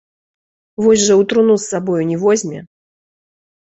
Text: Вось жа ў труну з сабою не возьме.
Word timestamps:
Вось 0.85 1.03
жа 1.03 1.13
ў 1.21 1.29
труну 1.35 1.55
з 1.59 1.65
сабою 1.77 2.03
не 2.11 2.17
возьме. 2.27 2.59